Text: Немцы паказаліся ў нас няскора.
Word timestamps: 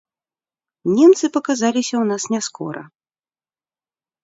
Немцы 0.95 1.25
паказаліся 1.35 1.95
ў 1.99 2.05
нас 2.15 2.23
няскора. 2.37 2.83